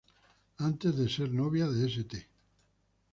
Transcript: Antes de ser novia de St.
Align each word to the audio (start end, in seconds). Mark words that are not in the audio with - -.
Antes 0.67 0.95
de 0.97 1.07
ser 1.15 1.29
novia 1.31 1.67
de 1.67 1.85
St. 1.87 2.25